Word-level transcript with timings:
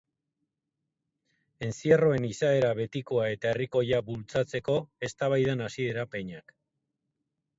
Entzierroen 1.65 2.23
izaera 2.29 2.71
betikoa 2.79 3.27
eta 3.35 3.51
herrikoia 3.53 4.01
bultzatzeko 4.09 4.79
eztabaidan 5.09 5.65
hasi 5.67 5.81
dira 5.89 6.09
peñak. 6.15 6.57